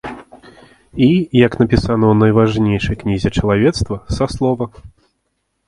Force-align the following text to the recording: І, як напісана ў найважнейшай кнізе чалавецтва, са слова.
І, 1.07 1.09
як 1.45 1.57
напісана 1.61 2.05
ў 2.11 2.15
найважнейшай 2.23 2.99
кнізе 3.03 3.29
чалавецтва, 3.39 3.95
са 4.17 4.25
слова. 4.35 4.65